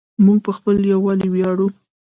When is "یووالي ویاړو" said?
0.91-1.67